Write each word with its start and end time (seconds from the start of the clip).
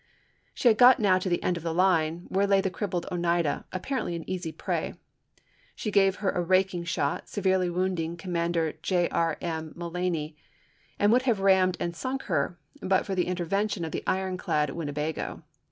She 0.55 0.67
had 0.67 0.79
got 0.79 0.99
now 0.99 1.19
to 1.19 1.29
the 1.29 1.43
end 1.43 1.57
of 1.57 1.61
the 1.61 1.75
line, 1.75 2.25
where 2.29 2.47
lay 2.47 2.59
the 2.59 2.71
crippled 2.71 3.05
Oneida, 3.11 3.65
apparently 3.71 4.15
an 4.15 4.27
easy 4.27 4.51
prey. 4.51 4.95
She 5.75 5.91
gave 5.91 6.15
her 6.25 6.31
a 6.31 6.41
raking 6.41 6.85
shot, 6.85 7.29
severely 7.29 7.69
wounding 7.69 8.17
Commander 8.17 8.73
J. 8.81 9.09
R. 9.09 9.37
M. 9.41 9.73
Mul 9.75 9.91
lany, 9.91 10.33
and 10.97 11.11
would 11.11 11.21
have 11.29 11.39
rammed 11.41 11.77
and 11.79 11.95
sunk 11.95 12.23
her 12.23 12.57
but 12.81 13.05
for 13.05 13.13
the 13.13 13.27
intervention 13.27 13.85
of 13.85 13.91
the 13.91 14.03
ironclad 14.07 14.71
Winnebago. 14.71 15.43